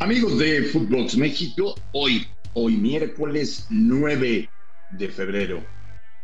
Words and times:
Amigos 0.00 0.38
de 0.38 0.62
Footbox 0.62 1.18
México, 1.18 1.74
hoy, 1.92 2.26
hoy 2.54 2.74
miércoles 2.74 3.66
9 3.68 4.48
de 4.92 5.08
febrero, 5.08 5.62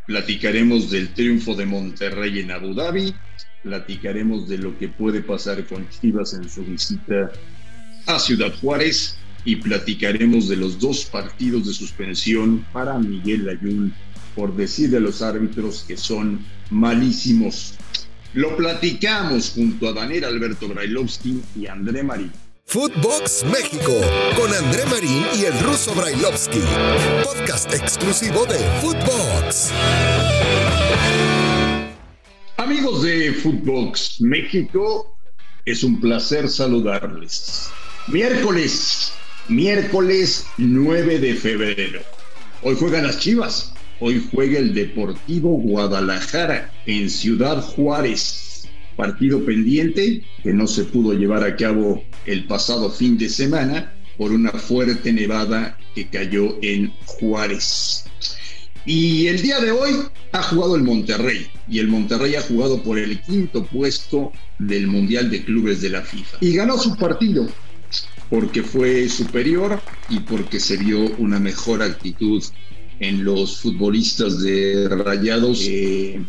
platicaremos 0.06 0.90
del 0.90 1.12
triunfo 1.12 1.54
de 1.54 1.66
Monterrey 1.66 2.38
en 2.38 2.52
Abu 2.52 2.72
Dhabi, 2.72 3.14
platicaremos 3.62 4.48
de 4.48 4.56
lo 4.56 4.78
que 4.78 4.88
puede 4.88 5.20
pasar 5.20 5.66
con 5.66 5.86
Chivas 5.90 6.32
en 6.32 6.48
su 6.48 6.64
visita 6.64 7.30
a 8.06 8.18
Ciudad 8.18 8.54
Juárez 8.62 9.18
y 9.44 9.56
platicaremos 9.56 10.48
de 10.48 10.56
los 10.56 10.78
dos 10.78 11.04
partidos 11.04 11.66
de 11.66 11.74
suspensión 11.74 12.64
para 12.72 12.98
Miguel 12.98 13.46
Ayun 13.46 13.92
por 14.34 14.56
decir 14.56 14.88
de 14.88 15.00
los 15.00 15.20
árbitros 15.20 15.84
que 15.86 15.98
son 15.98 16.40
malísimos. 16.70 17.74
Lo 18.32 18.56
platicamos 18.56 19.52
junto 19.54 19.88
a 19.88 19.92
Daniel 19.92 20.24
Alberto 20.24 20.66
Brailovsky 20.66 21.42
y 21.54 21.66
André 21.66 22.02
Marín. 22.02 22.32
Footbox 22.68 23.44
México 23.44 23.92
con 24.34 24.52
André 24.52 24.84
Marín 24.86 25.24
y 25.38 25.44
el 25.44 25.56
ruso 25.60 25.94
Brailovsky. 25.94 26.58
Podcast 27.22 27.72
exclusivo 27.72 28.44
de 28.44 28.58
Footbox. 28.80 29.70
Amigos 32.56 33.04
de 33.04 33.32
Footbox 33.34 34.20
México, 34.20 35.16
es 35.64 35.84
un 35.84 36.00
placer 36.00 36.48
saludarles. 36.48 37.70
Miércoles, 38.08 39.12
miércoles 39.46 40.44
9 40.56 41.20
de 41.20 41.34
febrero. 41.34 42.00
Hoy 42.62 42.74
juegan 42.74 43.06
las 43.06 43.20
Chivas. 43.20 43.74
Hoy 44.00 44.28
juega 44.32 44.58
el 44.58 44.74
Deportivo 44.74 45.50
Guadalajara 45.50 46.72
en 46.84 47.10
Ciudad 47.10 47.62
Juárez 47.62 48.45
partido 48.96 49.44
pendiente 49.44 50.22
que 50.42 50.52
no 50.52 50.66
se 50.66 50.84
pudo 50.84 51.12
llevar 51.12 51.44
a 51.44 51.56
cabo 51.56 52.02
el 52.24 52.46
pasado 52.46 52.90
fin 52.90 53.18
de 53.18 53.28
semana 53.28 53.92
por 54.16 54.32
una 54.32 54.50
fuerte 54.52 55.12
nevada 55.12 55.78
que 55.94 56.08
cayó 56.08 56.56
en 56.62 56.92
Juárez. 57.04 58.04
Y 58.84 59.26
el 59.26 59.42
día 59.42 59.60
de 59.60 59.72
hoy 59.72 59.90
ha 60.32 60.42
jugado 60.42 60.76
el 60.76 60.82
Monterrey 60.82 61.46
y 61.68 61.80
el 61.80 61.88
Monterrey 61.88 62.36
ha 62.36 62.42
jugado 62.42 62.82
por 62.82 62.98
el 62.98 63.20
quinto 63.20 63.66
puesto 63.66 64.32
del 64.58 64.86
Mundial 64.86 65.30
de 65.30 65.44
Clubes 65.44 65.80
de 65.80 65.90
la 65.90 66.02
FIFA. 66.02 66.38
Y 66.40 66.54
ganó 66.54 66.78
su 66.78 66.96
partido 66.96 67.48
porque 68.30 68.62
fue 68.62 69.08
superior 69.08 69.80
y 70.08 70.20
porque 70.20 70.60
se 70.60 70.76
vio 70.76 71.00
una 71.18 71.38
mejor 71.38 71.82
actitud 71.82 72.42
en 73.00 73.24
los 73.24 73.60
futbolistas 73.60 74.40
de 74.40 74.88
Rayados, 74.88 75.66
eh, 75.68 76.20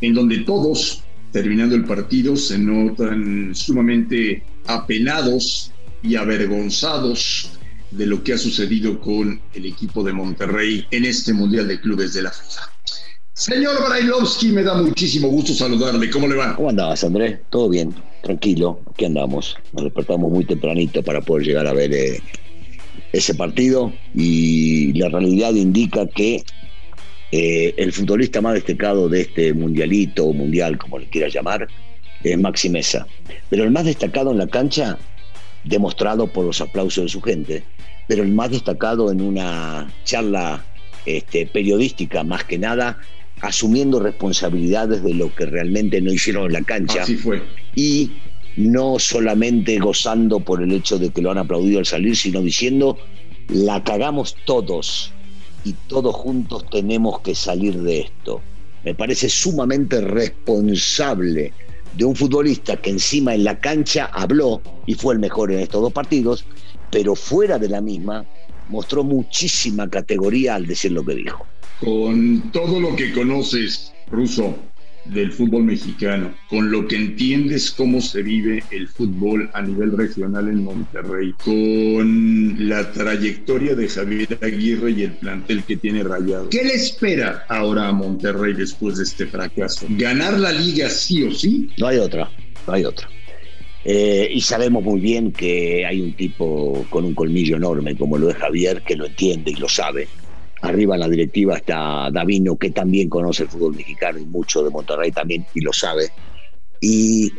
en 0.00 0.14
donde 0.14 0.38
todos 0.38 1.02
terminando 1.32 1.74
el 1.74 1.84
partido 1.84 2.36
se 2.36 2.58
notan 2.58 3.54
sumamente 3.54 4.42
apenados 4.66 5.72
y 6.02 6.16
avergonzados 6.16 7.50
de 7.90 8.06
lo 8.06 8.22
que 8.22 8.34
ha 8.34 8.38
sucedido 8.38 9.00
con 9.00 9.40
el 9.54 9.66
equipo 9.66 10.02
de 10.02 10.12
Monterrey 10.12 10.86
en 10.90 11.04
este 11.04 11.32
Mundial 11.32 11.68
de 11.68 11.80
Clubes 11.80 12.14
de 12.14 12.22
la 12.22 12.30
FIFA. 12.30 12.60
Señor 13.32 13.76
Brailovsky, 13.86 14.48
me 14.48 14.64
da 14.64 14.74
muchísimo 14.74 15.28
gusto 15.28 15.54
saludarle. 15.54 16.10
¿Cómo 16.10 16.26
le 16.26 16.34
va? 16.34 16.56
¿Cómo 16.56 16.70
andabas, 16.70 17.04
Andrés? 17.04 17.38
Todo 17.50 17.68
bien, 17.68 17.94
tranquilo. 18.22 18.80
Aquí 18.90 19.04
andamos. 19.04 19.56
Nos 19.72 19.84
despertamos 19.84 20.30
muy 20.32 20.44
tempranito 20.44 21.04
para 21.04 21.20
poder 21.20 21.46
llegar 21.46 21.66
a 21.68 21.72
ver 21.72 21.94
eh, 21.94 22.20
ese 23.12 23.34
partido 23.34 23.92
y 24.12 24.92
la 24.94 25.08
realidad 25.08 25.54
indica 25.54 26.06
que 26.08 26.42
eh, 27.30 27.74
el 27.76 27.92
futbolista 27.92 28.40
más 28.40 28.54
destacado 28.54 29.08
de 29.08 29.22
este 29.22 29.52
mundialito 29.52 30.26
o 30.26 30.32
mundial, 30.32 30.78
como 30.78 30.98
le 30.98 31.06
quiera 31.06 31.28
llamar, 31.28 31.68
es 32.22 32.38
Maxi 32.38 32.70
Mesa. 32.70 33.06
Pero 33.50 33.64
el 33.64 33.70
más 33.70 33.84
destacado 33.84 34.30
en 34.30 34.38
la 34.38 34.46
cancha, 34.46 34.98
demostrado 35.64 36.26
por 36.26 36.46
los 36.46 36.60
aplausos 36.60 37.04
de 37.04 37.08
su 37.10 37.20
gente, 37.20 37.62
pero 38.06 38.22
el 38.22 38.32
más 38.32 38.50
destacado 38.50 39.12
en 39.12 39.20
una 39.20 39.92
charla 40.04 40.64
este, 41.04 41.46
periodística, 41.46 42.24
más 42.24 42.44
que 42.44 42.58
nada, 42.58 42.98
asumiendo 43.40 44.00
responsabilidades 44.00 45.02
de 45.02 45.14
lo 45.14 45.34
que 45.34 45.46
realmente 45.46 46.00
no 46.00 46.12
hicieron 46.12 46.46
en 46.46 46.52
la 46.54 46.62
cancha. 46.62 47.02
Así 47.02 47.16
fue. 47.16 47.42
Y 47.74 48.10
no 48.56 48.98
solamente 48.98 49.78
gozando 49.78 50.40
por 50.40 50.62
el 50.62 50.72
hecho 50.72 50.98
de 50.98 51.10
que 51.10 51.22
lo 51.22 51.30
han 51.30 51.38
aplaudido 51.38 51.78
al 51.78 51.86
salir, 51.86 52.16
sino 52.16 52.40
diciendo, 52.40 52.98
la 53.48 53.84
cagamos 53.84 54.34
todos 54.46 55.12
y 55.64 55.72
todos 55.88 56.14
juntos 56.14 56.64
tenemos 56.70 57.20
que 57.20 57.34
salir 57.34 57.80
de 57.80 58.00
esto. 58.00 58.40
Me 58.84 58.94
parece 58.94 59.28
sumamente 59.28 60.00
responsable 60.00 61.52
de 61.96 62.04
un 62.04 62.14
futbolista 62.14 62.76
que 62.76 62.90
encima 62.90 63.34
en 63.34 63.44
la 63.44 63.58
cancha 63.58 64.06
habló 64.12 64.62
y 64.86 64.94
fue 64.94 65.14
el 65.14 65.20
mejor 65.20 65.52
en 65.52 65.60
estos 65.60 65.82
dos 65.82 65.92
partidos, 65.92 66.44
pero 66.90 67.14
fuera 67.14 67.58
de 67.58 67.68
la 67.68 67.80
misma 67.80 68.24
mostró 68.68 69.02
muchísima 69.04 69.88
categoría 69.88 70.54
al 70.54 70.66
decir 70.66 70.92
lo 70.92 71.04
que 71.04 71.14
dijo. 71.14 71.46
Con 71.80 72.50
todo 72.52 72.80
lo 72.80 72.94
que 72.96 73.12
conoces, 73.12 73.92
Russo, 74.10 74.54
del 75.12 75.32
fútbol 75.32 75.64
mexicano, 75.64 76.34
con 76.48 76.70
lo 76.70 76.86
que 76.86 76.96
entiendes 76.96 77.70
cómo 77.70 78.00
se 78.00 78.22
vive 78.22 78.62
el 78.70 78.88
fútbol 78.88 79.50
a 79.54 79.62
nivel 79.62 79.96
regional 79.96 80.48
en 80.48 80.64
Monterrey, 80.64 81.32
con 81.44 82.68
la 82.68 82.90
trayectoria 82.92 83.74
de 83.74 83.88
Javier 83.88 84.38
Aguirre 84.42 84.90
y 84.92 85.02
el 85.02 85.12
plantel 85.12 85.64
que 85.64 85.76
tiene 85.76 86.02
Rayado. 86.02 86.48
¿Qué 86.50 86.64
le 86.64 86.74
espera 86.74 87.44
ahora 87.48 87.88
a 87.88 87.92
Monterrey 87.92 88.54
después 88.54 88.98
de 88.98 89.04
este 89.04 89.26
fracaso? 89.26 89.86
¿Ganar 89.90 90.38
la 90.38 90.52
liga 90.52 90.88
sí 90.90 91.22
o 91.22 91.32
sí? 91.32 91.70
No 91.78 91.86
hay 91.86 91.98
otra, 91.98 92.30
no 92.66 92.72
hay 92.72 92.84
otra. 92.84 93.08
Eh, 93.84 94.28
y 94.32 94.40
sabemos 94.40 94.82
muy 94.82 95.00
bien 95.00 95.32
que 95.32 95.86
hay 95.86 96.00
un 96.00 96.12
tipo 96.12 96.84
con 96.90 97.04
un 97.04 97.14
colmillo 97.14 97.56
enorme 97.56 97.96
como 97.96 98.18
lo 98.18 98.28
es 98.28 98.36
Javier, 98.36 98.82
que 98.82 98.96
lo 98.96 99.06
entiende 99.06 99.52
y 99.52 99.54
lo 99.54 99.68
sabe 99.68 100.08
Arriba 100.62 100.96
en 100.96 101.00
la 101.00 101.08
directiva 101.08 101.56
está 101.56 102.10
Davino, 102.10 102.56
que 102.56 102.70
también 102.70 103.08
conoce 103.08 103.44
el 103.44 103.48
fútbol 103.48 103.76
mexicano 103.76 104.18
y 104.18 104.24
mucho 104.24 104.62
de 104.62 104.70
Monterrey 104.70 105.12
también, 105.12 105.46
y 105.54 105.60
lo 105.60 105.72
sabe. 105.72 106.08
Y 106.80 107.32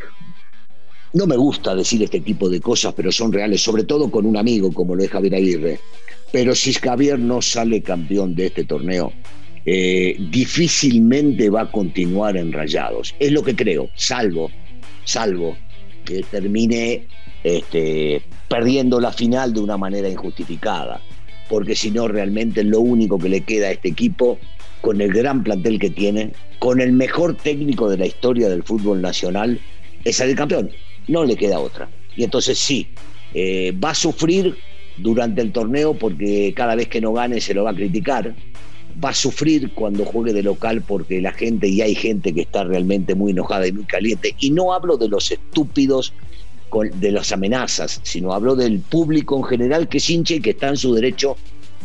no 1.14 1.28
me 1.28 1.36
gusta 1.36 1.76
decir 1.76 2.02
este 2.04 2.22
tipo 2.22 2.50
de 2.50 2.62
cosas, 2.62 2.94
pero 2.94 3.12
son 3.12 3.34
reales, 3.34 3.62
sobre 3.62 3.84
todo 3.84 4.10
con 4.10 4.26
un 4.26 4.38
amigo 4.38 4.72
como 4.72 4.96
lo 4.96 5.04
es 5.04 5.10
Javier 5.10 5.36
Aguirre. 5.36 5.80
Pero 6.32 6.54
si 6.56 6.74
Javier 6.74 7.20
no 7.20 7.42
sale 7.42 7.82
campeón 7.82 8.36
de 8.36 8.48
este 8.48 8.64
torneo, 8.64 9.12
eh, 9.66 10.16
difícilmente 10.32 11.50
va 11.50 11.62
a 11.62 11.72
continuar 11.72 12.38
en 12.38 12.54
Rayados. 12.54 13.16
Es 13.20 13.32
lo 13.32 13.44
que 13.44 13.56
creo, 13.56 13.90
salvo, 13.96 14.50
salvo 15.04 15.58
que 16.06 16.24
termine 16.24 17.08
este, 17.44 18.22
perdiendo 18.48 19.00
la 19.00 19.12
final 19.12 19.54
de 19.54 19.60
una 19.60 19.78
manera 19.78 20.10
injustificada 20.10 21.02
porque 21.50 21.76
si 21.76 21.92
no 21.92 22.08
realmente 22.08 22.64
lo 22.64 22.80
único 22.80 23.18
que 23.18 23.28
le 23.28 23.42
queda 23.42 23.68
a 23.68 23.72
este 23.72 23.90
equipo, 23.90 24.38
con 24.82 25.02
el 25.02 25.12
gran 25.12 25.44
plantel 25.44 25.80
que 25.80 25.90
tiene, 25.90 26.32
con 26.60 26.80
el 26.80 26.94
mejor 26.94 27.36
técnico 27.36 27.90
de 27.90 27.98
la 27.98 28.06
historia 28.06 28.48
del 28.48 28.64
fútbol 28.64 29.02
nacional, 29.02 29.60
es 30.06 30.18
salir 30.18 30.36
campeón. 30.36 30.70
No 31.08 31.26
le 31.26 31.36
queda 31.36 31.60
otra. 31.60 31.90
Y 32.16 32.24
entonces 32.24 32.58
sí, 32.58 32.88
eh, 33.34 33.74
va 33.84 33.92
a 33.92 33.96
sufrir 33.96 34.56
durante 34.98 35.42
el 35.42 35.52
torneo 35.52 35.94
porque 35.94 36.54
cada 36.56 36.76
vez 36.76 36.88
que 36.88 37.02
no 37.02 37.14
gane 37.14 37.42
se 37.42 37.54
lo 37.54 37.64
va 37.64 37.72
a 37.72 37.76
criticar. 37.76 38.36
Va 39.04 39.10
a 39.10 39.14
sufrir 39.14 39.72
cuando 39.74 40.06
juegue 40.06 40.34
de 40.34 40.44
local 40.44 40.84
porque 40.86 41.22
la 41.22 41.32
gente, 41.32 41.68
y 41.68 41.82
hay 41.82 41.96
gente 41.96 42.34
que 42.34 42.42
está 42.42 42.64
realmente 42.64 43.16
muy 43.16 43.32
enojada 43.32 43.68
y 43.68 43.72
muy 43.72 43.86
caliente. 43.86 44.36
Y 44.40 44.52
no 44.52 44.74
hablo 44.74 44.98
de 44.98 45.08
los 45.08 45.32
estúpidos 45.32 46.14
de 46.94 47.12
las 47.12 47.32
amenazas, 47.32 48.00
sino 48.04 48.34
hablo 48.34 48.56
del 48.56 48.80
público 48.80 49.38
en 49.38 49.44
general 49.44 49.88
que 49.88 49.98
es 49.98 50.10
hincha 50.10 50.36
y 50.36 50.42
que 50.42 50.52
está 50.52 50.70
en 50.70 50.78
su 50.78 50.94
derecho 50.94 51.36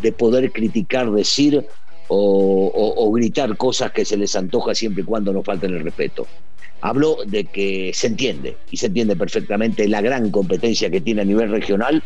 de 0.01 0.13
poder 0.13 0.53
criticar, 0.53 1.11
decir 1.11 1.65
o, 2.09 3.11
gritar 3.13 3.57
cosas 3.57 3.93
que 3.93 4.05
se 4.05 4.17
les 4.17 4.35
antoja 4.37 4.75
siempre 4.75 5.03
y 5.03 5.07
cuando 5.07 5.33
no 5.33 5.43
falten 5.43 5.75
el 5.75 5.85
respeto. 5.85 6.27
Hablo 6.81 7.19
de 7.27 7.45
que 7.45 7.93
se 7.95 8.09
entiende, 8.09 8.57
y 8.71 8.77
se 8.77 8.87
entiende 8.87 9.17
perfectamente 9.17 9.89
la 9.89 10.03
gran 10.03 10.31
competencia 10.31 10.91
que 10.91 11.01
tiene 11.01 11.23
a 11.23 11.25
nivel 11.25 11.51
regional, 11.51 12.03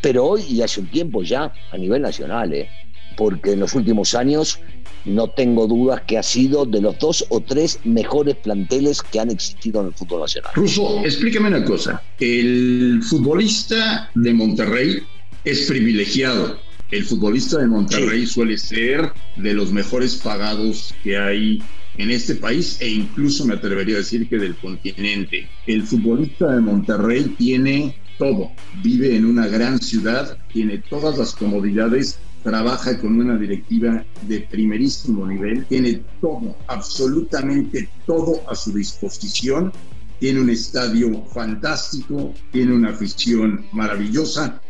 pero 0.00 0.24
hoy 0.24 0.42
y 0.48 0.62
hace 0.62 0.80
un 0.80 0.86
tiempo 0.86 1.22
ya 1.22 1.52
a 1.72 1.76
nivel 1.76 2.02
nacional, 2.02 2.52
¿eh? 2.54 2.68
Porque 3.16 3.52
en 3.52 3.60
los 3.60 3.74
últimos 3.74 4.14
años 4.14 4.60
no 5.04 5.28
tengo 5.28 5.66
dudas 5.66 6.02
que 6.06 6.18
ha 6.18 6.22
sido 6.22 6.66
de 6.66 6.80
los 6.80 6.98
dos 6.98 7.24
o 7.30 7.40
tres 7.40 7.80
mejores 7.84 8.36
planteles 8.36 9.02
que 9.02 9.20
han 9.20 9.30
existido 9.30 9.80
en 9.80 9.88
el 9.88 9.94
fútbol 9.94 10.20
nacional. 10.20 10.52
Russo, 10.54 11.00
explíqueme 11.04 11.48
una 11.48 11.64
cosa. 11.64 12.02
El 12.18 13.00
futbolista 13.02 14.10
de 14.14 14.34
Monterrey 14.34 15.02
es 15.44 15.66
privilegiado. 15.66 16.58
El 16.90 17.04
futbolista 17.04 17.58
de 17.58 17.68
Monterrey 17.68 18.26
suele 18.26 18.58
ser 18.58 19.12
de 19.36 19.54
los 19.54 19.72
mejores 19.72 20.16
pagados 20.16 20.92
que 21.04 21.16
hay 21.16 21.62
en 21.98 22.10
este 22.10 22.34
país 22.34 22.78
e 22.80 22.88
incluso 22.88 23.44
me 23.46 23.54
atrevería 23.54 23.96
a 23.96 23.98
decir 23.98 24.28
que 24.28 24.38
del 24.38 24.56
continente. 24.56 25.48
El 25.66 25.84
futbolista 25.84 26.52
de 26.52 26.60
Monterrey 26.60 27.34
tiene 27.38 27.94
todo, 28.18 28.50
vive 28.82 29.16
en 29.16 29.24
una 29.24 29.46
gran 29.46 29.80
ciudad, 29.80 30.36
tiene 30.52 30.78
todas 30.78 31.16
las 31.16 31.32
comodidades 31.32 32.18
trabaja 32.42 32.98
con 32.98 33.20
una 33.20 33.36
directiva 33.36 34.04
de 34.22 34.40
primerísimo 34.40 35.26
nivel, 35.26 35.64
tiene 35.66 36.02
todo, 36.20 36.56
absolutamente 36.68 37.88
todo 38.06 38.42
a 38.50 38.54
su 38.54 38.72
disposición, 38.72 39.72
tiene 40.18 40.40
un 40.40 40.50
estadio 40.50 41.24
fantástico, 41.34 42.34
tiene 42.52 42.74
una 42.74 42.90
afición 42.90 43.66
maravillosa 43.72 44.60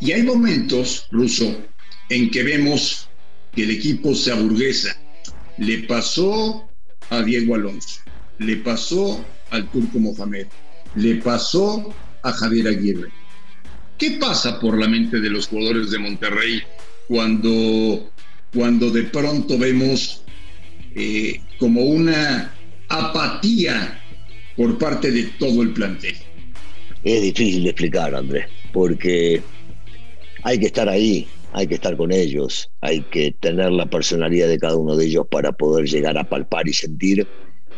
Y 0.00 0.12
hay 0.12 0.22
momentos, 0.22 1.06
Ruso, 1.10 1.56
en 2.08 2.30
que 2.30 2.42
vemos 2.42 3.08
que 3.52 3.64
el 3.64 3.70
equipo 3.70 4.14
se 4.14 4.32
aburguesa. 4.32 4.96
Le 5.58 5.84
pasó 5.84 6.68
a 7.10 7.22
Diego 7.22 7.54
Alonso, 7.54 8.00
le 8.38 8.56
pasó 8.56 9.24
al 9.50 9.70
Turco 9.70 9.98
Mohamed, 9.98 10.46
le 10.96 11.16
pasó 11.16 11.94
a 12.22 12.32
Javier 12.32 12.68
Aguirre. 12.68 13.12
¿Qué 13.98 14.12
pasa 14.12 14.58
por 14.58 14.78
la 14.78 14.88
mente 14.88 15.20
de 15.20 15.30
los 15.30 15.46
jugadores 15.46 15.90
de 15.90 15.98
Monterrey 15.98 16.62
cuando, 17.08 18.10
cuando 18.54 18.90
de 18.90 19.04
pronto 19.04 19.58
vemos 19.58 20.22
eh, 20.94 21.40
como 21.58 21.82
una 21.82 22.52
apatía 22.88 24.00
por 24.56 24.78
parte 24.78 25.10
de 25.10 25.24
todo 25.38 25.62
el 25.62 25.72
plantel? 25.72 26.14
Es 27.02 27.22
difícil 27.22 27.64
de 27.64 27.70
explicar, 27.70 28.14
Andrés, 28.14 28.46
porque 28.72 29.42
hay 30.42 30.58
que 30.58 30.66
estar 30.66 30.88
ahí, 30.88 31.26
hay 31.52 31.66
que 31.66 31.74
estar 31.74 31.96
con 31.96 32.12
ellos, 32.12 32.70
hay 32.80 33.00
que 33.02 33.32
tener 33.32 33.72
la 33.72 33.86
personalidad 33.86 34.48
de 34.48 34.58
cada 34.58 34.76
uno 34.76 34.96
de 34.96 35.06
ellos 35.06 35.26
para 35.30 35.52
poder 35.52 35.86
llegar 35.86 36.16
a 36.18 36.24
palpar 36.24 36.68
y 36.68 36.72
sentir. 36.72 37.26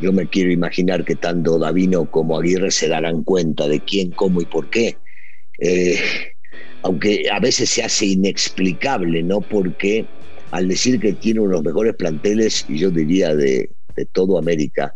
Yo 0.01 0.13
me 0.13 0.29
quiero 0.29 0.51
imaginar 0.51 1.05
que 1.05 1.15
tanto 1.15 1.59
Davino 1.59 2.11
como 2.11 2.39
Aguirre 2.39 2.71
se 2.71 2.89
darán 2.89 3.23
cuenta 3.23 3.69
de 3.69 3.81
quién, 3.81 4.11
cómo 4.11 4.41
y 4.41 4.45
por 4.45 4.69
qué. 4.69 4.97
Eh, 5.59 5.99
aunque 6.85 7.25
a 7.33 7.41
veces 7.41 7.71
se 7.71 7.83
hace 7.83 8.07
inexplicable, 8.07 9.23
¿no? 9.23 9.41
Porque 9.41 10.07
al 10.51 10.69
decir 10.69 11.01
que 11.01 11.15
tiene 11.15 11.41
uno 11.41 11.49
de 11.49 11.55
los 11.57 11.65
mejores 11.65 11.95
planteles, 11.97 12.67
y 12.69 12.79
yo 12.79 12.91
diría 12.91 13.35
de, 13.35 13.71
todo 14.13 14.39
América, 14.39 14.93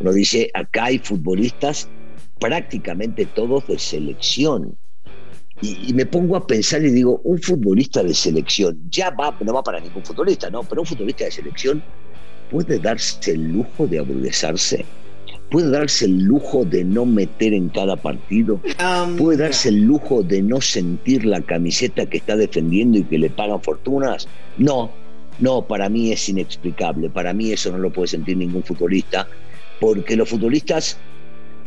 uno 0.00 0.12
dice, 0.12 0.50
acá 0.54 0.84
hay 0.84 0.98
futbolistas 0.98 1.88
prácticamente 2.38 3.26
todos 3.26 3.66
de 3.66 3.78
selección. 3.78 4.78
Y, 5.60 5.92
me 5.94 6.06
pongo 6.06 6.36
a 6.36 6.46
pensar 6.46 6.84
y 6.84 6.90
digo, 6.90 7.20
un 7.24 7.40
futbolista 7.40 8.02
de 8.02 8.14
selección, 8.14 8.80
ya 8.88 9.10
va, 9.10 9.36
no 9.40 9.52
va 9.52 9.62
para 9.62 9.80
ningún 9.80 10.04
futbolista, 10.04 10.48
¿no? 10.48 10.62
Pero 10.62 10.82
un 10.82 10.86
futbolista 10.86 11.24
de 11.24 11.32
selección 11.32 11.82
puede 12.50 12.78
darse 12.78 13.32
el 13.32 13.52
lujo 13.52 13.86
de 13.88 13.98
aburguesarse, 13.98 14.84
puede 15.52 15.70
darse 15.70 16.06
el 16.06 16.24
lujo 16.24 16.64
de 16.64 16.82
no 16.82 17.04
meter 17.04 17.52
en 17.52 17.68
cada 17.68 17.94
partido, 17.96 18.58
um, 18.80 19.16
puede 19.16 19.36
darse 19.36 19.68
el 19.68 19.82
lujo 19.82 20.22
de 20.22 20.40
no 20.42 20.62
sentir 20.62 21.26
la 21.26 21.42
camiseta 21.42 22.06
que 22.06 22.16
está 22.16 22.36
defendiendo 22.36 22.98
y 22.98 23.04
que 23.04 23.18
le 23.18 23.28
pagan 23.28 23.60
fortunas. 23.60 24.26
No, 24.56 24.90
no, 25.38 25.62
para 25.62 25.90
mí 25.90 26.10
es 26.10 26.26
inexplicable, 26.28 27.10
para 27.10 27.34
mí 27.34 27.52
eso 27.52 27.70
no 27.70 27.78
lo 27.78 27.92
puede 27.92 28.08
sentir 28.08 28.38
ningún 28.38 28.62
futbolista, 28.62 29.28
porque 29.78 30.16
los 30.16 30.30
futbolistas 30.30 30.98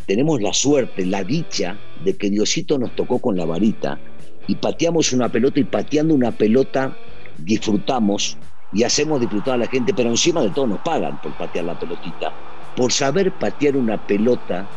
tenemos 0.08 0.42
la 0.42 0.52
suerte, 0.54 1.06
la 1.06 1.24
dicha 1.24 1.78
de 2.04 2.16
que 2.16 2.32
Diosito 2.32 2.80
nos 2.80 2.96
tocó 2.96 3.20
con 3.20 3.38
la 3.38 3.46
varita 3.46 4.00
y 4.48 4.56
pateamos 4.56 5.14
una 5.14 5.30
pelota 5.30 5.60
y 5.60 5.64
pateando 5.64 6.16
una 6.16 6.32
pelota 6.32 6.98
disfrutamos 7.38 8.38
y 8.74 8.84
hacemos 8.84 9.22
disfrutar 9.22 9.54
a 9.54 9.58
la 9.58 9.68
gente, 9.68 9.94
pero 9.94 10.10
encima 10.10 10.42
de 10.42 10.50
todo 10.50 10.66
nos 10.66 10.80
pagan 10.80 11.22
por 11.22 11.38
patear 11.38 11.66
la 11.66 11.80
pelotita. 11.80 12.34
Por 12.76 12.92
saber 12.92 13.32
patear 13.32 13.78
una 13.78 13.98
pelota 13.98 14.68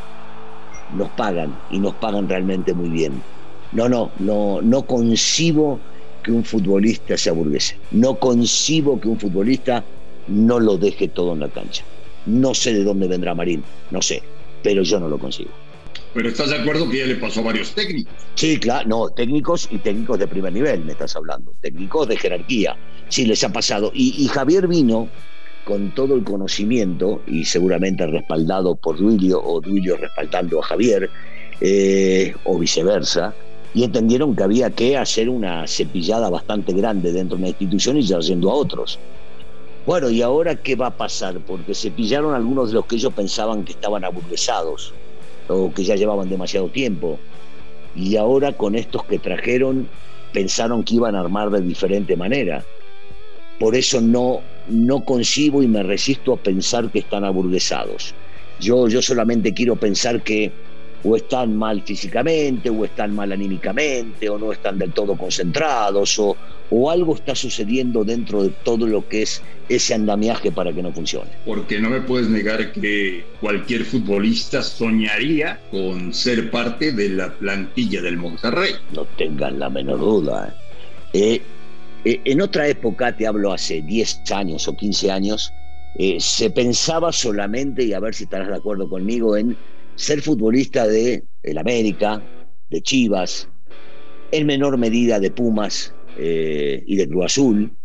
nos 0.94 1.10
pagan 1.10 1.54
y 1.70 1.78
nos 1.78 1.94
pagan 1.94 2.28
realmente 2.28 2.72
muy 2.74 2.88
bien. 2.88 3.22
No, 3.72 3.88
no, 3.88 4.10
no, 4.18 4.62
no 4.62 4.86
concibo 4.86 5.80
que 6.22 6.32
un 6.32 6.44
futbolista 6.44 7.16
se 7.16 7.30
aburguese. 7.30 7.76
No 7.90 8.14
concibo 8.16 9.00
que 9.00 9.08
un 9.08 9.18
futbolista 9.18 9.84
no 10.28 10.60
lo 10.60 10.78
deje 10.78 11.08
todo 11.08 11.34
en 11.34 11.40
la 11.40 11.48
cancha. 11.48 11.84
No 12.26 12.54
sé 12.54 12.72
de 12.72 12.84
dónde 12.84 13.08
vendrá 13.08 13.34
Marín, 13.34 13.62
no 13.90 14.00
sé 14.00 14.22
pero 14.62 14.82
yo 14.82 15.00
no 15.00 15.08
lo 15.08 15.18
consigo. 15.18 15.50
Pero 16.14 16.28
estás 16.28 16.50
de 16.50 16.56
acuerdo 16.56 16.88
que 16.90 16.98
ya 16.98 17.06
le 17.06 17.16
pasó 17.16 17.40
a 17.40 17.44
varios 17.44 17.72
técnicos. 17.72 18.14
Sí, 18.34 18.58
claro, 18.58 18.88
no, 18.88 19.08
técnicos 19.10 19.68
y 19.70 19.78
técnicos 19.78 20.18
de 20.18 20.26
primer 20.26 20.52
nivel, 20.52 20.84
me 20.84 20.92
estás 20.92 21.14
hablando, 21.16 21.54
técnicos 21.60 22.08
de 22.08 22.16
jerarquía, 22.16 22.76
sí 23.08 23.24
les 23.26 23.42
ha 23.44 23.52
pasado. 23.52 23.90
Y, 23.94 24.26
Javier 24.28 24.66
vino 24.66 25.08
con 25.68 25.90
todo 25.90 26.14
el 26.14 26.24
conocimiento 26.24 27.20
y 27.26 27.44
seguramente 27.44 28.06
respaldado 28.06 28.74
por 28.74 28.96
Duilio 28.96 29.38
o 29.44 29.60
Duilio 29.60 29.98
respaldando 29.98 30.60
a 30.60 30.62
Javier 30.62 31.10
eh, 31.60 32.34
o 32.44 32.58
viceversa, 32.58 33.34
y 33.74 33.84
entendieron 33.84 34.34
que 34.34 34.44
había 34.44 34.70
que 34.70 34.96
hacer 34.96 35.28
una 35.28 35.66
cepillada 35.66 36.30
bastante 36.30 36.72
grande 36.72 37.12
dentro 37.12 37.36
de 37.36 37.42
una 37.42 37.48
institución 37.48 37.98
y 37.98 38.02
ya 38.02 38.18
yendo 38.20 38.50
a 38.50 38.54
otros. 38.54 38.98
Bueno, 39.84 40.08
¿y 40.08 40.22
ahora 40.22 40.56
qué 40.56 40.74
va 40.74 40.86
a 40.86 40.96
pasar? 40.96 41.38
Porque 41.40 41.74
se 41.74 41.90
pillaron 41.90 42.34
algunos 42.34 42.70
de 42.70 42.76
los 42.76 42.86
que 42.86 42.96
ellos 42.96 43.12
pensaban 43.12 43.62
que 43.64 43.72
estaban 43.72 44.06
aburguesados 44.06 44.94
o 45.48 45.70
que 45.70 45.84
ya 45.84 45.96
llevaban 45.96 46.30
demasiado 46.30 46.68
tiempo. 46.68 47.18
Y 47.94 48.16
ahora 48.16 48.52
con 48.52 48.74
estos 48.74 49.04
que 49.04 49.18
trajeron 49.18 49.86
pensaron 50.32 50.82
que 50.82 50.94
iban 50.94 51.14
a 51.14 51.20
armar 51.20 51.50
de 51.50 51.60
diferente 51.60 52.16
manera. 52.16 52.64
Por 53.58 53.74
eso 53.74 54.00
no, 54.00 54.40
no 54.68 55.04
concibo 55.04 55.62
y 55.62 55.68
me 55.68 55.82
resisto 55.82 56.32
a 56.32 56.42
pensar 56.42 56.90
que 56.90 57.00
están 57.00 57.24
aburguesados. 57.24 58.14
Yo, 58.58 58.88
yo 58.88 59.02
solamente 59.02 59.54
quiero 59.54 59.76
pensar 59.76 60.22
que 60.22 60.52
o 61.02 61.16
están 61.16 61.56
mal 61.56 61.82
físicamente, 61.82 62.70
o 62.70 62.84
están 62.84 63.14
mal 63.14 63.30
anímicamente, 63.30 64.28
o 64.28 64.38
no 64.38 64.52
están 64.52 64.78
del 64.78 64.92
todo 64.92 65.16
concentrados, 65.16 66.18
o, 66.18 66.36
o 66.70 66.90
algo 66.90 67.14
está 67.14 67.34
sucediendo 67.34 68.04
dentro 68.04 68.42
de 68.42 68.50
todo 68.64 68.86
lo 68.86 69.06
que 69.06 69.22
es 69.22 69.40
ese 69.68 69.94
andamiaje 69.94 70.50
para 70.50 70.72
que 70.72 70.82
no 70.82 70.92
funcione. 70.92 71.30
Porque 71.44 71.80
no 71.80 71.90
me 71.90 72.00
puedes 72.00 72.28
negar 72.28 72.72
que 72.72 73.24
cualquier 73.40 73.84
futbolista 73.84 74.62
soñaría 74.62 75.60
con 75.70 76.12
ser 76.12 76.50
parte 76.50 76.92
de 76.92 77.10
la 77.10 77.36
plantilla 77.36 78.02
del 78.02 78.16
Monterrey. 78.16 78.72
No 78.92 79.04
tengan 79.16 79.58
la 79.58 79.70
menor 79.70 80.00
duda. 80.00 80.56
¿eh? 81.12 81.40
Eh, 82.04 82.10
eh, 82.12 82.22
en 82.24 82.40
otra 82.40 82.68
época, 82.68 83.16
te 83.16 83.26
hablo 83.26 83.52
hace 83.52 83.82
10 83.82 84.22
años 84.30 84.66
o 84.68 84.76
15 84.76 85.10
años, 85.10 85.54
se 86.20 86.50
pensaba 86.50 87.10
solamente, 87.12 87.82
y 87.84 87.92
a 87.92 87.98
ver 88.00 88.14
si 88.14 88.24
estarás 88.24 88.48
de 88.48 88.54
acuerdo 88.56 88.88
conmigo, 88.88 89.36
en 89.36 89.60
ser 89.96 90.22
futbolista 90.22 90.86
de 90.86 91.26
el 91.42 91.58
América, 91.58 92.24
de 92.68 92.82
Chivas, 92.82 93.50
en 94.30 94.46
menor 94.46 94.78
medida 94.78 95.20
de 95.20 95.30
Pumas 95.32 95.96
eh, 96.14 96.82
y 96.86 96.96
de 96.96 97.08
Cruz 97.08 97.26
Azul, 97.26 97.76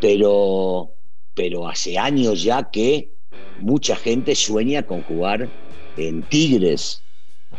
pero, 0.00 0.96
pero 1.34 1.68
hace 1.68 1.98
años 1.98 2.42
ya 2.42 2.70
que 2.70 3.14
mucha 3.56 3.96
gente 3.96 4.34
sueña 4.34 4.84
con 4.84 5.02
jugar 5.02 5.52
en 5.96 6.26
Tigres, 6.26 7.04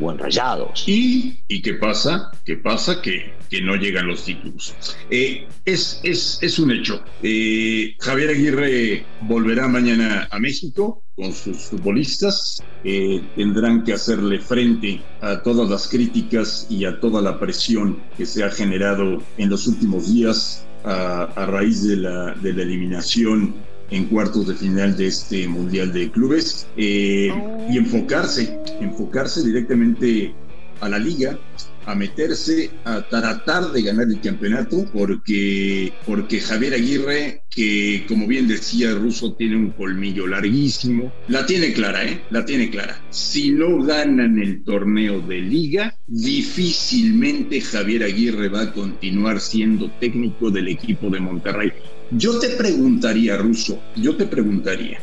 o. 0.02 0.74
¿Y, 0.86 1.40
¿Y 1.48 1.62
qué 1.62 1.76
pasa? 1.76 2.32
¿Qué 2.46 2.58
pasa? 2.58 3.02
Que, 3.02 3.34
que 3.50 3.62
no 3.62 3.76
llegan 3.76 4.08
los 4.08 4.26
títulos. 4.26 4.76
Eh, 5.10 5.48
es, 5.66 6.00
es, 6.04 6.40
es, 6.42 6.60
un 6.60 6.72
hecho. 6.72 7.04
Eh, 7.22 7.96
Javier 8.00 8.30
Aguirre 8.32 9.06
volverá 9.22 9.68
mañana 9.68 10.28
a 10.32 10.40
México 10.40 11.04
con 11.16 11.34
sus 11.34 11.58
futbolistas. 11.58 12.64
Eh, 12.84 13.22
tendrán 13.36 13.84
que 13.84 13.94
hacerle 13.94 14.40
frente 14.40 15.02
a 15.22 15.42
todas 15.44 15.70
las 15.70 15.88
críticas 15.88 16.68
y 16.70 16.86
a 16.86 17.00
toda 17.00 17.22
la 17.22 17.40
presión 17.40 18.02
que 18.18 18.26
se 18.26 18.44
ha 18.44 18.50
generado 18.50 19.22
en 19.38 19.50
los 19.50 19.68
últimos 19.68 20.12
días 20.12 20.66
a, 20.84 21.24
a 21.24 21.46
raíz 21.46 21.84
de 21.84 21.98
la, 21.98 22.34
de 22.36 22.54
la 22.54 22.64
eliminación 22.64 23.54
en 23.92 24.06
cuartos 24.06 24.48
de 24.48 24.56
final 24.56 24.96
de 24.98 25.08
este 25.08 25.48
Mundial 25.48 25.94
de 25.94 26.10
Clubes 26.12 26.66
eh, 26.78 27.30
y 27.70 27.78
enfocarse, 27.78 28.58
enfocarse 28.80 29.46
directamente 29.46 30.34
a 30.82 30.90
la 30.90 31.00
liga, 31.00 31.40
a 31.86 31.96
meterse, 31.96 32.70
a 32.86 33.02
tratar 33.02 33.72
de 33.72 33.82
ganar 33.82 34.08
el 34.08 34.22
campeonato, 34.22 34.86
porque, 34.94 35.94
porque 36.06 36.40
Javier 36.40 36.74
Aguirre, 36.74 37.44
que 37.50 38.06
como 38.08 38.28
bien 38.28 38.48
decía 38.48 38.94
Russo, 38.94 39.34
tiene 39.34 39.56
un 39.56 39.72
colmillo 39.72 40.28
larguísimo, 40.28 41.12
la 41.28 41.46
tiene 41.46 41.74
clara, 41.74 42.06
¿eh? 42.06 42.22
La 42.30 42.46
tiene 42.46 42.70
clara. 42.70 43.02
Si 43.10 43.52
no 43.52 43.82
ganan 43.84 44.40
el 44.40 44.64
torneo 44.64 45.22
de 45.22 45.40
liga, 45.40 45.96
difícilmente 46.08 47.62
Javier 47.62 48.04
Aguirre 48.04 48.50
va 48.50 48.62
a 48.62 48.74
continuar 48.74 49.40
siendo 49.40 49.90
técnico 50.00 50.52
del 50.52 50.68
equipo 50.68 51.10
de 51.10 51.20
Monterrey. 51.20 51.72
Yo 52.12 52.40
te 52.40 52.50
preguntaría, 52.50 53.38
Russo, 53.38 53.82
yo 53.96 54.16
te 54.16 54.26
preguntaría, 54.26 55.00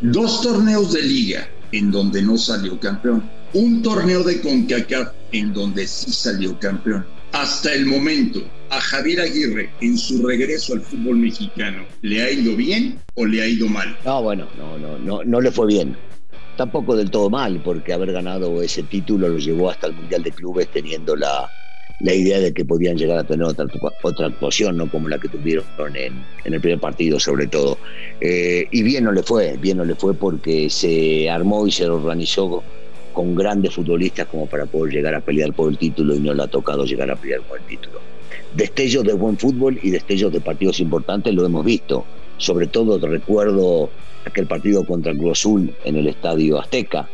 dos 0.00 0.40
torneos 0.40 0.92
de 0.92 1.02
liga 1.02 1.48
en 1.72 1.90
donde 1.90 2.22
no 2.22 2.36
salió 2.36 2.80
campeón, 2.80 3.22
un 3.52 3.82
torneo 3.82 4.22
de 4.22 4.40
CONCACAF 4.40 5.12
en 5.32 5.52
donde 5.52 5.86
sí 5.86 6.12
salió 6.12 6.58
campeón. 6.58 7.04
Hasta 7.32 7.72
el 7.72 7.86
momento, 7.86 8.42
a 8.70 8.80
Javier 8.80 9.20
Aguirre 9.20 9.70
en 9.80 9.96
su 9.96 10.26
regreso 10.26 10.74
al 10.74 10.80
fútbol 10.80 11.16
mexicano, 11.16 11.84
¿le 12.02 12.22
ha 12.22 12.30
ido 12.30 12.56
bien 12.56 13.00
o 13.14 13.24
le 13.24 13.42
ha 13.42 13.46
ido 13.46 13.68
mal? 13.68 13.96
No, 14.04 14.22
bueno, 14.22 14.48
no, 14.58 14.78
no, 14.78 14.98
no, 14.98 15.24
no 15.24 15.40
le 15.40 15.50
fue 15.50 15.66
bien. 15.66 15.96
Tampoco 16.56 16.96
del 16.96 17.10
todo 17.10 17.30
mal, 17.30 17.60
porque 17.64 17.92
haber 17.92 18.12
ganado 18.12 18.60
ese 18.62 18.82
título 18.82 19.28
lo 19.28 19.38
llevó 19.38 19.70
hasta 19.70 19.86
el 19.86 19.94
Mundial 19.94 20.22
de 20.22 20.32
Clubes 20.32 20.68
teniendo 20.70 21.16
la, 21.16 21.50
la 22.00 22.14
idea 22.14 22.40
de 22.40 22.52
que 22.52 22.64
podían 22.64 22.96
llegar 22.96 23.18
a 23.18 23.24
tener 23.24 23.46
otra, 23.46 23.66
otra 24.02 24.26
actuación, 24.26 24.76
no 24.76 24.90
como 24.90 25.08
la 25.08 25.18
que 25.18 25.28
tuvieron 25.28 25.64
en, 25.94 26.24
en 26.44 26.54
el 26.54 26.60
primer 26.60 26.80
partido, 26.80 27.20
sobre 27.20 27.46
todo. 27.46 27.78
Eh, 28.20 28.66
y 28.70 28.82
bien 28.82 29.04
no 29.04 29.12
le 29.12 29.22
fue, 29.22 29.56
bien 29.56 29.78
no 29.78 29.84
le 29.84 29.94
fue 29.94 30.14
porque 30.14 30.68
se 30.68 31.30
armó 31.30 31.66
y 31.66 31.70
se 31.70 31.88
organizó 31.88 32.62
con 33.20 33.34
grandes 33.34 33.74
futbolistas 33.74 34.26
como 34.28 34.46
para 34.46 34.64
poder 34.64 34.94
llegar 34.94 35.14
a 35.14 35.20
pelear 35.20 35.52
por 35.52 35.70
el 35.70 35.76
título 35.76 36.14
y 36.14 36.20
no 36.20 36.32
le 36.32 36.42
ha 36.42 36.46
tocado 36.46 36.86
llegar 36.86 37.10
a 37.10 37.16
pelear 37.16 37.42
por 37.42 37.58
el 37.58 37.64
título. 37.66 38.00
destellos 38.54 39.04
de 39.04 39.12
buen 39.12 39.36
fútbol 39.36 39.78
y 39.82 39.90
destellos 39.90 40.32
de 40.32 40.40
partidos 40.40 40.80
importantes 40.80 41.34
lo 41.34 41.44
hemos 41.44 41.62
visto. 41.62 42.06
Sobre 42.38 42.66
todo 42.68 42.98
recuerdo 43.06 43.90
aquel 44.24 44.46
partido 44.46 44.86
contra 44.86 45.12
el 45.12 45.18
Cruz 45.18 45.32
Azul 45.32 45.70
en 45.84 45.96
el 45.96 46.06
Estadio 46.06 46.58
Azteca. 46.58 47.10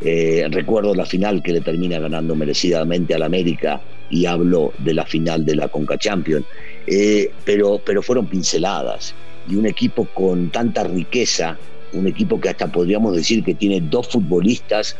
Eh, 0.00 0.48
recuerdo 0.50 0.94
la 0.94 1.04
final 1.04 1.42
que 1.42 1.52
le 1.52 1.60
termina 1.60 1.98
ganando 1.98 2.34
merecidamente 2.34 3.14
al 3.14 3.22
América 3.22 3.78
y 4.08 4.24
hablo 4.24 4.72
de 4.78 4.94
la 4.94 5.04
final 5.04 5.44
de 5.44 5.56
la 5.56 5.68
Conca 5.68 5.98
Champions. 5.98 6.46
Eh, 6.86 7.30
pero, 7.44 7.78
pero 7.84 8.00
fueron 8.00 8.24
pinceladas 8.24 9.14
y 9.50 9.56
un 9.56 9.66
equipo 9.66 10.06
con 10.14 10.48
tanta 10.48 10.82
riqueza, 10.84 11.58
un 11.92 12.06
equipo 12.06 12.40
que 12.40 12.48
hasta 12.48 12.72
podríamos 12.72 13.14
decir 13.14 13.44
que 13.44 13.54
tiene 13.54 13.82
dos 13.82 14.08
futbolistas 14.08 14.96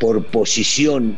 por 0.00 0.24
posición 0.24 1.16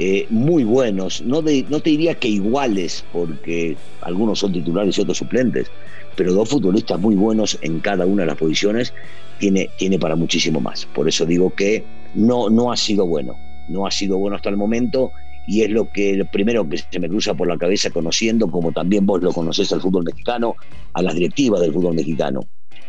eh, 0.00 0.26
muy 0.30 0.64
buenos, 0.64 1.22
no, 1.22 1.40
no 1.40 1.80
te 1.80 1.90
diría 1.90 2.14
que 2.16 2.26
iguales, 2.26 3.04
porque 3.12 3.76
algunos 4.00 4.40
son 4.40 4.52
titulares 4.52 4.98
y 4.98 5.02
otros 5.02 5.18
suplentes, 5.18 5.70
pero 6.16 6.32
dos 6.32 6.48
futbolistas 6.48 6.98
muy 6.98 7.14
buenos 7.14 7.58
en 7.60 7.78
cada 7.78 8.06
una 8.06 8.22
de 8.22 8.28
las 8.28 8.36
posiciones 8.36 8.92
tiene, 9.38 9.68
tiene 9.78 9.98
para 9.98 10.16
muchísimo 10.16 10.60
más. 10.60 10.86
Por 10.86 11.08
eso 11.08 11.26
digo 11.26 11.50
que 11.50 11.84
no, 12.14 12.50
no 12.50 12.72
ha 12.72 12.76
sido 12.76 13.06
bueno, 13.06 13.34
no 13.68 13.86
ha 13.86 13.90
sido 13.90 14.18
bueno 14.18 14.36
hasta 14.36 14.48
el 14.48 14.56
momento 14.56 15.12
y 15.46 15.62
es 15.62 15.70
lo 15.70 15.90
que 15.90 16.14
lo 16.14 16.24
primero 16.24 16.68
que 16.68 16.78
se 16.78 16.98
me 16.98 17.08
cruza 17.08 17.34
por 17.34 17.46
la 17.46 17.58
cabeza 17.58 17.90
conociendo, 17.90 18.50
como 18.50 18.72
también 18.72 19.06
vos 19.06 19.22
lo 19.22 19.32
conocés 19.32 19.70
al 19.72 19.80
fútbol 19.80 20.04
mexicano, 20.04 20.56
a 20.94 21.02
las 21.02 21.14
directivas 21.14 21.60
del 21.60 21.72
fútbol 21.72 21.94
mexicano. 21.94 22.40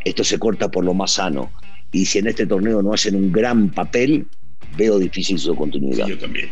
Esto 0.04 0.24
se 0.24 0.40
corta 0.40 0.70
por 0.70 0.86
lo 0.86 0.94
más 0.94 1.12
sano 1.12 1.52
y 1.92 2.06
si 2.06 2.20
en 2.20 2.28
este 2.28 2.46
torneo 2.46 2.82
no 2.82 2.94
hacen 2.94 3.16
un 3.16 3.32
gran 3.32 3.70
papel, 3.70 4.28
veo 4.78 5.00
difícil 5.00 5.38
su 5.40 5.56
continuidad. 5.56 6.08
yo 6.08 6.18
también. 6.18 6.50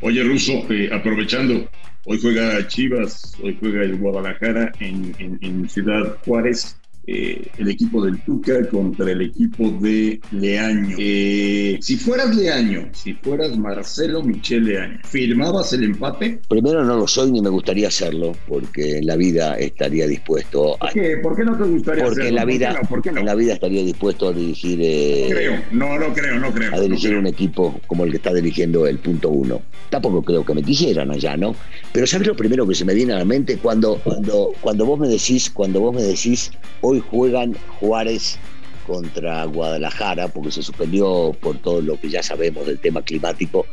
Oye, 0.00 0.22
Russo, 0.22 0.52
eh, 0.70 0.90
aprovechando, 0.92 1.68
hoy 2.04 2.18
juega 2.20 2.66
Chivas, 2.68 3.36
hoy 3.42 3.56
juega 3.58 3.82
el 3.82 3.96
Guadalajara 3.96 4.72
en 4.80 5.68
Ciudad 5.68 6.18
Juárez. 6.24 6.76
Eh, 7.08 7.46
el 7.58 7.68
equipo 7.68 8.04
del 8.04 8.20
Tuca 8.22 8.68
contra 8.68 9.12
el 9.12 9.22
equipo 9.22 9.70
de 9.80 10.20
Leaño. 10.32 10.96
Eh, 10.98 11.78
si 11.80 11.96
fueras 11.96 12.34
Leaño, 12.34 12.88
si 12.92 13.14
fueras 13.14 13.56
Marcelo 13.56 14.24
Michel 14.24 14.64
Leaño, 14.64 14.98
¿firmabas 15.04 15.72
el 15.72 15.84
empate? 15.84 16.40
Primero 16.48 16.84
no 16.84 16.96
lo 16.96 17.06
soy 17.06 17.30
ni 17.30 17.40
me 17.40 17.48
gustaría 17.48 17.86
hacerlo, 17.88 18.32
porque 18.48 18.98
en 18.98 19.06
la 19.06 19.14
vida 19.14 19.56
estaría 19.56 20.08
dispuesto 20.08 20.74
a... 20.74 20.78
¿Por 20.78 20.92
qué, 20.92 21.16
¿Por 21.22 21.36
qué 21.36 21.44
no 21.44 21.56
te 21.56 21.64
gustaría 21.64 22.04
porque 22.04 22.22
hacerlo? 22.22 22.28
En 22.28 22.34
la, 22.34 22.44
vida, 22.44 22.80
en 23.04 23.24
la 23.24 23.34
vida 23.36 23.54
estaría 23.54 23.84
dispuesto 23.84 24.28
a 24.28 24.32
dirigir... 24.32 24.80
Eh, 24.82 25.28
creo, 25.30 25.62
no, 25.70 25.98
no 26.00 26.12
creo, 26.12 26.40
no 26.40 26.52
creo. 26.52 26.74
A 26.74 26.80
dirigir 26.80 27.16
un 27.16 27.28
equipo 27.28 27.80
como 27.86 28.02
el 28.02 28.10
que 28.10 28.16
está 28.16 28.34
dirigiendo 28.34 28.84
el 28.84 28.98
punto 28.98 29.28
uno. 29.30 29.62
Tampoco 29.90 30.22
creo 30.22 30.44
que 30.44 30.54
me 30.54 30.62
quisieran 30.64 31.12
allá, 31.12 31.36
¿no? 31.36 31.54
Pero 31.92 32.04
¿sabes 32.08 32.26
lo 32.26 32.34
primero 32.34 32.66
que 32.66 32.74
se 32.74 32.84
me 32.84 32.94
viene 32.94 33.12
a 33.12 33.18
la 33.18 33.24
mente 33.24 33.58
cuando, 33.58 34.00
cuando, 34.02 34.52
cuando 34.60 34.86
vos 34.86 34.98
me 34.98 35.06
decís, 35.06 35.50
cuando 35.50 35.80
vos 35.80 35.94
me 35.94 36.02
decís, 36.02 36.50
hoy 36.80 36.95
juegan 37.00 37.56
Juárez 37.80 38.38
contra 38.86 39.44
Guadalajara, 39.44 40.28
porque 40.28 40.52
se 40.52 40.62
suspendió 40.62 41.36
por 41.40 41.58
todo 41.58 41.80
lo 41.80 42.00
que 42.00 42.08
ya 42.08 42.22
sabemos 42.22 42.66
del 42.66 42.78
tema 42.78 43.02
climático. 43.02 43.66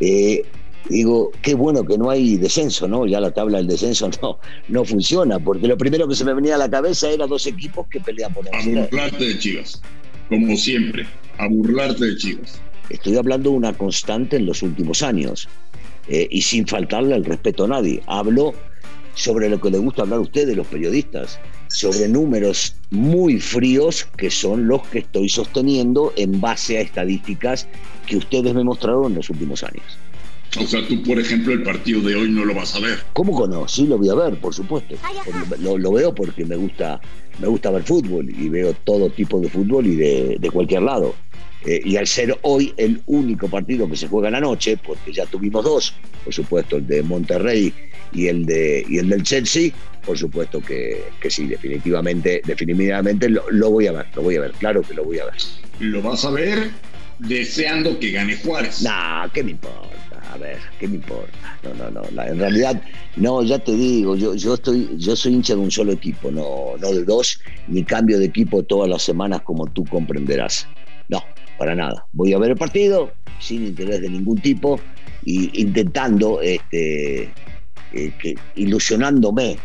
Eh, 0.00 0.42
digo, 0.88 1.30
qué 1.42 1.54
bueno 1.54 1.84
que 1.84 1.96
no 1.96 2.10
hay 2.10 2.36
descenso, 2.36 2.88
¿no? 2.88 3.06
Ya 3.06 3.20
la 3.20 3.30
tabla 3.30 3.58
del 3.58 3.68
descenso 3.68 4.10
no, 4.22 4.38
no 4.68 4.84
funciona, 4.84 5.38
porque 5.38 5.68
lo 5.68 5.76
primero 5.76 6.08
que 6.08 6.14
se 6.14 6.24
me 6.24 6.34
venía 6.34 6.56
a 6.56 6.58
la 6.58 6.70
cabeza 6.70 7.10
era 7.10 7.26
dos 7.26 7.46
equipos 7.46 7.86
que 7.88 8.00
pelean 8.00 8.32
por 8.34 8.46
el 8.46 8.78
A 8.78 8.82
burlarte 8.82 9.24
de 9.24 9.38
Chivas, 9.38 9.80
como 10.28 10.56
siempre, 10.56 11.06
a 11.38 11.48
burlarte 11.48 12.04
de 12.04 12.16
Chivas. 12.16 12.60
Estoy 12.90 13.16
hablando 13.16 13.50
de 13.50 13.56
una 13.56 13.72
constante 13.72 14.36
en 14.36 14.46
los 14.46 14.62
últimos 14.62 15.02
años 15.02 15.48
eh, 16.08 16.28
y 16.30 16.42
sin 16.42 16.66
faltarle 16.66 17.16
el 17.16 17.24
respeto 17.24 17.64
a 17.64 17.68
nadie. 17.68 18.02
Hablo 18.06 18.54
sobre 19.14 19.48
lo 19.48 19.60
que 19.60 19.70
le 19.70 19.78
gusta 19.78 20.02
hablar 20.02 20.18
a 20.18 20.22
ustedes, 20.22 20.56
los 20.56 20.66
periodistas, 20.68 21.40
sobre 21.76 22.08
números 22.08 22.74
muy 22.90 23.38
fríos 23.38 24.08
que 24.16 24.30
son 24.30 24.66
los 24.66 24.82
que 24.86 25.00
estoy 25.00 25.28
sosteniendo 25.28 26.10
en 26.16 26.40
base 26.40 26.78
a 26.78 26.80
estadísticas 26.80 27.68
que 28.06 28.16
ustedes 28.16 28.54
me 28.54 28.64
mostraron 28.64 29.12
en 29.12 29.16
los 29.16 29.28
últimos 29.28 29.62
años. 29.62 29.84
O 30.58 30.66
sea, 30.66 30.86
tú, 30.88 31.02
por 31.02 31.18
ejemplo, 31.18 31.52
el 31.52 31.62
partido 31.62 32.00
de 32.00 32.14
hoy 32.14 32.30
no 32.30 32.46
lo 32.46 32.54
vas 32.54 32.74
a 32.76 32.80
ver. 32.80 33.00
¿Cómo 33.12 33.42
que 33.42 33.48
no? 33.48 33.68
Sí, 33.68 33.86
lo 33.86 33.98
voy 33.98 34.08
a 34.08 34.14
ver, 34.14 34.40
por 34.40 34.54
supuesto. 34.54 34.94
Lo, 35.58 35.92
veo 35.92 36.14
porque 36.14 36.46
me 36.46 36.56
gusta, 36.56 36.98
me 37.38 37.46
gusta 37.46 37.70
ver 37.70 37.82
fútbol 37.82 38.30
y 38.30 38.48
veo 38.48 38.72
todo 38.84 39.10
tipo 39.10 39.38
de 39.38 39.50
fútbol 39.50 39.86
y 39.86 39.96
de, 39.96 40.36
de 40.40 40.50
cualquier 40.50 40.80
lado. 40.80 41.14
Eh, 41.66 41.82
y 41.84 41.96
al 41.96 42.06
ser 42.06 42.38
hoy 42.42 42.72
el 42.78 43.02
único 43.04 43.48
partido 43.48 43.86
que 43.86 43.96
se 43.96 44.08
juega 44.08 44.28
en 44.28 44.34
la 44.34 44.40
noche, 44.40 44.78
porque 44.78 45.12
ya 45.12 45.26
tuvimos 45.26 45.62
dos, 45.62 45.94
por 46.24 46.32
supuesto 46.32 46.76
el 46.76 46.86
de 46.86 47.02
Monterrey 47.02 47.74
y 48.12 48.28
el, 48.28 48.46
de, 48.46 48.84
y 48.88 48.98
el 48.98 49.08
del 49.08 49.22
Chelsea, 49.22 49.70
por 50.04 50.16
supuesto 50.16 50.60
que, 50.60 51.04
que 51.20 51.30
sí, 51.30 51.46
definitivamente, 51.46 52.42
definitivamente 52.44 53.28
lo, 53.28 53.44
lo, 53.50 53.70
voy 53.70 53.86
a 53.86 53.92
ver, 53.92 54.06
lo 54.14 54.22
voy 54.22 54.36
a 54.36 54.40
ver, 54.42 54.52
claro 54.52 54.82
que 54.82 54.94
lo 54.94 55.04
voy 55.04 55.18
a 55.18 55.24
ver. 55.24 55.34
¿Lo 55.80 56.02
vas 56.02 56.24
a 56.24 56.30
ver 56.30 56.70
deseando 57.18 57.98
que 57.98 58.10
gane 58.12 58.36
Juárez? 58.36 58.82
Nah, 58.82 59.28
¿qué 59.28 59.42
me 59.42 59.52
importa? 59.52 59.96
A 60.32 60.38
ver, 60.38 60.58
¿qué 60.78 60.88
me 60.88 60.96
importa? 60.96 61.58
No, 61.62 61.90
no, 61.90 61.90
no. 61.90 62.22
en 62.22 62.38
realidad, 62.38 62.80
no, 63.16 63.42
ya 63.42 63.58
te 63.58 63.72
digo, 63.72 64.16
yo, 64.16 64.34
yo 64.34 64.54
estoy, 64.54 64.88
yo 64.96 65.16
soy 65.16 65.34
hincha 65.34 65.54
de 65.54 65.60
un 65.60 65.70
solo 65.70 65.92
equipo, 65.92 66.30
no, 66.30 66.76
no 66.80 66.92
de 66.92 67.04
dos, 67.04 67.40
ni 67.68 67.84
cambio 67.84 68.18
de 68.18 68.26
equipo 68.26 68.62
todas 68.62 68.88
las 68.88 69.02
semanas 69.02 69.42
como 69.42 69.66
tú 69.66 69.84
comprenderás. 69.84 70.66
No, 71.08 71.24
para 71.58 71.74
nada. 71.74 72.06
Voy 72.12 72.32
a 72.32 72.38
ver 72.38 72.50
el 72.50 72.56
partido 72.56 73.12
sin 73.38 73.66
interés 73.66 74.00
de 74.00 74.10
ningún 74.10 74.38
tipo 74.38 74.80
y 75.24 75.60
intentando, 75.60 76.40
este, 76.40 77.32
eh, 77.96 78.34
ilusionándome 78.56 79.56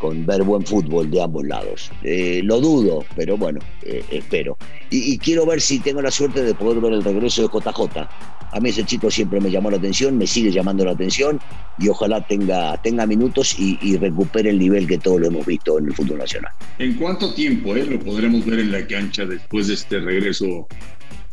con 0.00 0.24
ver 0.24 0.42
buen 0.42 0.64
fútbol 0.64 1.10
de 1.10 1.22
ambos 1.22 1.44
lados. 1.44 1.92
Eh, 2.02 2.40
lo 2.42 2.58
dudo, 2.58 3.04
pero 3.14 3.36
bueno, 3.36 3.60
eh, 3.82 4.02
espero. 4.10 4.56
Y, 4.90 5.18
quiero 5.18 5.44
ver 5.46 5.60
si 5.60 5.78
tengo 5.78 6.00
la 6.00 6.10
suerte 6.10 6.42
de 6.42 6.54
poder 6.54 6.80
ver 6.80 6.94
el 6.94 7.04
regreso 7.04 7.42
de 7.42 7.48
JJ. 7.48 8.08
A 8.52 8.58
mí 8.60 8.70
ese 8.70 8.84
chico 8.84 9.10
siempre 9.10 9.40
me 9.40 9.50
llamó 9.50 9.70
la 9.70 9.76
atención, 9.76 10.18
me 10.18 10.26
sigue 10.26 10.50
llamando 10.50 10.84
la 10.84 10.92
atención 10.92 11.38
y 11.78 11.88
ojalá 11.88 12.26
tenga, 12.26 12.80
tenga 12.82 13.06
minutos 13.06 13.54
y, 13.58 13.96
recupere 13.98 14.50
el 14.50 14.58
nivel 14.58 14.88
que 14.88 14.98
todos 14.98 15.20
lo 15.20 15.26
hemos 15.28 15.46
visto 15.46 15.78
en 15.78 15.86
el 15.86 15.94
fútbol 15.94 16.18
nacional. 16.18 16.50
¿En 16.78 16.94
cuánto 16.94 17.32
tiempo 17.34 17.74
lo 17.74 18.00
podremos 18.00 18.44
ver 18.46 18.60
en 18.60 18.72
la 18.72 18.84
cancha 18.86 19.24
después 19.26 19.68
de 19.68 19.74
este 19.74 20.00
regreso 20.00 20.66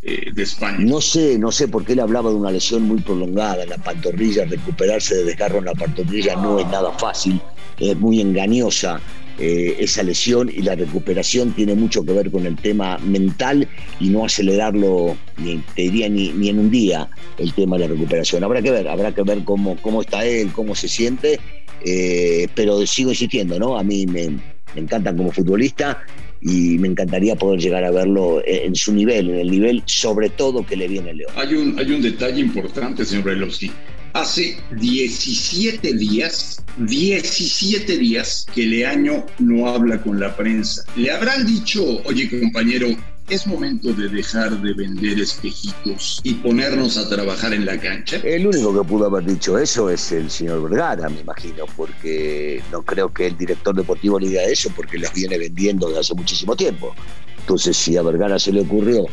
eh. 0.08 0.34
No 0.80 1.02
sé, 1.02 1.38
no 1.38 1.52
sé 1.52 1.68
por 1.68 1.84
qué 1.84 1.94
él 1.94 2.00
hablaba 2.00 2.30
de 2.30 2.36
una 2.36 2.52
lesión 2.52 2.84
muy 2.84 3.00
prolongada 3.02 3.64
en 3.64 3.70
la 3.70 3.78
pantorrilla, 3.78 4.46
recuperarse 4.46 5.16
de 5.16 5.26
desgarro 5.26 5.60
en 5.60 5.66
la 5.66 5.74
pantorrilla 5.74 6.36
no 6.38 6.60
es 6.60 6.68
nada 6.68 6.92
fácil, 6.94 7.42
es 7.80 7.98
muy 7.98 8.22
engañosa. 8.22 9.02
Eh, 9.40 9.76
esa 9.84 10.02
lesión 10.02 10.50
y 10.50 10.64
la 10.64 10.74
recuperación 10.74 11.52
tiene 11.52 11.76
mucho 11.76 12.04
que 12.04 12.12
ver 12.12 12.32
con 12.32 12.48
el 12.48 12.56
tema 12.56 12.98
mental 12.98 13.68
y 14.00 14.10
no 14.10 14.26
acelerarlo, 14.26 15.16
ni, 15.38 15.58
te 15.76 15.84
diría, 15.84 16.10
ni, 16.10 16.30
ni 16.30 16.50
en 16.50 16.58
un 16.58 16.72
día 16.72 17.08
el 17.38 17.54
tema 17.54 17.78
de 17.78 17.88
la 17.88 17.94
recuperación. 17.94 18.44
Habrá 18.44 18.64
que 18.64 18.72
ver, 18.72 18.88
habrá 18.88 19.14
que 19.14 19.22
ver 19.22 19.44
cómo, 19.44 19.78
cómo 19.84 20.02
está 20.02 20.26
él, 20.26 20.52
cómo 20.54 20.74
se 20.74 20.88
siente, 20.88 21.40
eh, 21.86 22.48
pero 22.56 22.84
sigo 22.88 23.12
insistiendo, 23.12 23.60
¿no? 23.60 23.78
A 23.78 23.84
mí 23.84 24.08
me, 24.08 24.30
me 24.30 24.82
encanta 24.82 25.16
como 25.16 25.32
futbolista 25.32 26.02
y 26.42 26.78
me 26.78 26.88
encantaría 26.88 27.36
poder 27.36 27.60
llegar 27.60 27.84
a 27.84 27.92
verlo 27.92 28.42
en 28.46 28.76
su 28.76 28.94
nivel, 28.94 29.30
en 29.30 29.36
el 29.38 29.52
nivel 29.52 29.84
sobre 29.86 30.30
todo 30.30 30.66
que 30.66 30.76
le 30.76 30.88
viene 30.88 31.14
León. 31.14 31.32
Hay 31.36 31.54
un, 31.54 31.78
hay 31.80 31.92
un 31.92 32.02
detalle 32.02 32.42
importante, 32.42 33.06
señor 33.06 33.26
Brailovsky. 33.26 33.72
Hace 34.14 34.58
17 34.72 35.94
días, 35.94 36.64
17 36.78 37.98
días 37.98 38.46
que 38.54 38.66
Leaño 38.66 39.26
no 39.40 39.68
habla 39.68 40.02
con 40.02 40.20
la 40.20 40.36
prensa. 40.36 40.84
Le 40.96 41.12
habrán 41.12 41.46
dicho, 41.46 42.02
oye 42.06 42.30
compañero, 42.30 42.88
es 43.30 43.46
momento 43.46 43.92
de 43.94 44.08
dejar 44.08 44.62
de 44.62 44.74
vender 44.74 45.20
espejitos 45.20 46.22
y 46.24 46.36
ponernos 46.36 46.98
a 46.98 47.10
trabajar 47.10 47.54
en 47.54 47.66
la 47.66 47.78
cancha. 47.78 48.18
El 48.24 48.48
único 48.48 48.74
que 48.74 48.88
pudo 48.88 49.08
haber 49.08 49.26
dicho 49.26 49.58
eso 49.58 49.90
es 49.90 50.12
el 50.12 50.30
señor 50.30 50.70
Vergara, 50.70 51.10
me 51.10 51.22
imagino, 51.22 51.66
porque 51.76 52.64
no 52.72 52.84
creo 52.84 53.14
que 53.14 53.28
el 53.28 53.38
director 53.38 53.76
deportivo 53.76 54.20
le 54.20 54.30
diga 54.30 54.44
eso 54.44 54.72
porque 54.76 54.98
las 54.98 55.14
viene 55.14 55.38
vendiendo 55.38 55.88
desde 55.88 56.00
hace 56.00 56.14
muchísimo 56.16 56.56
tiempo. 56.56 56.96
Entonces, 57.40 57.76
si 57.76 57.98
a 57.98 58.02
Vergara 58.02 58.40
se 58.40 58.52
le 58.52 58.62
ocurrió 58.62 59.06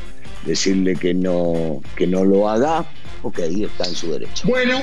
decirle 0.47 0.95
que 0.95 1.15
no, 1.15 1.81
que 1.97 2.07
no 2.07 2.25
lo 2.25 2.49
haga, 2.49 2.87
ok, 3.23 3.39
está 3.39 3.87
en 3.87 3.95
su 3.95 4.13
derecho. 4.13 4.47
Bueno, 4.47 4.81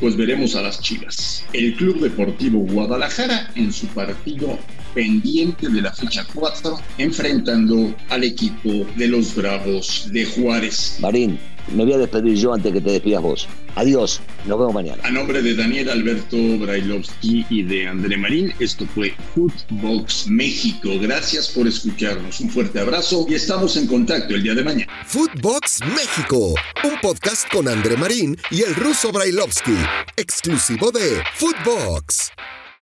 pues 0.00 0.16
veremos 0.16 0.56
a 0.56 0.62
las 0.62 0.80
chivas. 0.80 1.44
El 1.52 1.74
Club 1.74 2.00
Deportivo 2.00 2.60
Guadalajara 2.60 3.50
en 3.54 3.72
su 3.72 3.86
partido 3.88 4.58
pendiente 4.94 5.68
de 5.68 5.82
la 5.82 5.92
fecha 5.92 6.26
4, 6.34 6.78
enfrentando 6.98 7.94
al 8.08 8.24
equipo 8.24 8.86
de 8.96 9.08
los 9.08 9.34
Bravos 9.34 10.08
de 10.12 10.24
Juárez. 10.24 10.98
Marín, 11.00 11.38
me 11.74 11.84
voy 11.84 11.94
a 11.94 11.98
despedir 11.98 12.34
yo 12.34 12.54
antes 12.54 12.72
que 12.72 12.80
te 12.80 12.92
despidas 12.92 13.22
vos. 13.22 13.48
Adiós, 13.74 14.20
nos 14.46 14.58
vemos 14.58 14.74
mañana. 14.74 15.02
A 15.04 15.10
nombre 15.10 15.42
de 15.42 15.54
Daniel 15.54 15.90
Alberto 15.90 16.36
Brailovsky 16.58 17.46
y 17.48 17.62
de 17.62 17.86
André 17.86 18.16
Marín, 18.16 18.52
esto 18.58 18.86
fue 18.86 19.14
Footbox 19.34 20.26
México. 20.28 20.90
Gracias 21.00 21.48
por 21.48 21.66
escucharnos. 21.66 22.40
Un 22.40 22.50
fuerte 22.50 22.80
abrazo 22.80 23.26
y 23.28 23.34
estamos 23.34 23.76
en 23.76 23.86
contacto 23.86 24.34
el 24.34 24.42
día 24.42 24.54
de 24.54 24.64
mañana. 24.64 24.92
Footbox 25.06 25.80
México, 25.94 26.54
un 26.84 27.00
podcast 27.00 27.48
con 27.52 27.68
André 27.68 27.96
Marín 27.96 28.36
y 28.50 28.62
el 28.62 28.74
ruso 28.74 29.12
Brailovsky, 29.12 29.76
exclusivo 30.16 30.90
de 30.90 31.22
Footbox. 31.34 32.32